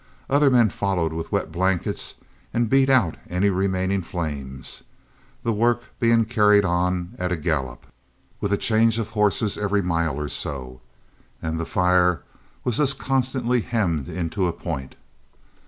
[0.31, 2.15] Other men followed with wet blankets
[2.55, 4.81] and beat out any remaining flames,
[5.43, 7.85] the work being carried on at a gallop,
[8.39, 10.81] with a change of horses every mile or so,
[11.39, 12.23] and the fire
[12.63, 14.95] was thus constantly hemmed in to a point.